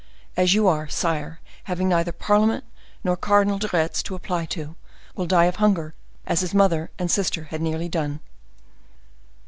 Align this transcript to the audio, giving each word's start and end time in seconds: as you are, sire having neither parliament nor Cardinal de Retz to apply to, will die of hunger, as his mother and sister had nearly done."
as 0.35 0.55
you 0.55 0.67
are, 0.67 0.87
sire 0.87 1.39
having 1.65 1.87
neither 1.87 2.11
parliament 2.11 2.63
nor 3.03 3.15
Cardinal 3.15 3.59
de 3.59 3.67
Retz 3.71 4.01
to 4.01 4.15
apply 4.15 4.47
to, 4.47 4.75
will 5.13 5.27
die 5.27 5.45
of 5.45 5.57
hunger, 5.57 5.93
as 6.25 6.39
his 6.41 6.55
mother 6.55 6.89
and 6.97 7.11
sister 7.11 7.43
had 7.43 7.61
nearly 7.61 7.87
done." 7.87 8.19